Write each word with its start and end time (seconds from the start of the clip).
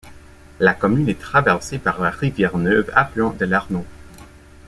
La 0.59 0.73
commune 0.73 1.09
est 1.09 1.21
traversée 1.21 1.77
par 1.77 2.01
la 2.01 2.09
Rivière 2.09 2.57
Neuve, 2.57 2.89
affluent 2.95 3.35
de 3.39 3.45
l'Arnon. 3.45 3.85